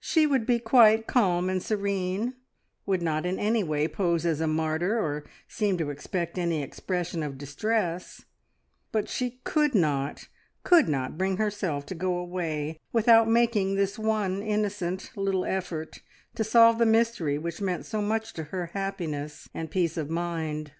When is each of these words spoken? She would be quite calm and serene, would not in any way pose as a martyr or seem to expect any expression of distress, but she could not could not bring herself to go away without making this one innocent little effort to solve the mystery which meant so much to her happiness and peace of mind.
She 0.00 0.26
would 0.26 0.44
be 0.44 0.58
quite 0.58 1.06
calm 1.06 1.48
and 1.48 1.62
serene, 1.62 2.34
would 2.84 3.00
not 3.00 3.24
in 3.24 3.38
any 3.38 3.64
way 3.64 3.88
pose 3.88 4.26
as 4.26 4.38
a 4.42 4.46
martyr 4.46 4.98
or 4.98 5.24
seem 5.48 5.78
to 5.78 5.88
expect 5.88 6.36
any 6.36 6.62
expression 6.62 7.22
of 7.22 7.38
distress, 7.38 8.26
but 8.90 9.08
she 9.08 9.40
could 9.44 9.74
not 9.74 10.28
could 10.62 10.90
not 10.90 11.16
bring 11.16 11.38
herself 11.38 11.86
to 11.86 11.94
go 11.94 12.18
away 12.18 12.80
without 12.92 13.30
making 13.30 13.74
this 13.76 13.98
one 13.98 14.42
innocent 14.42 15.10
little 15.16 15.46
effort 15.46 16.02
to 16.34 16.44
solve 16.44 16.76
the 16.76 16.84
mystery 16.84 17.38
which 17.38 17.62
meant 17.62 17.86
so 17.86 18.02
much 18.02 18.34
to 18.34 18.44
her 18.52 18.66
happiness 18.74 19.48
and 19.54 19.70
peace 19.70 19.96
of 19.96 20.10
mind. 20.10 20.72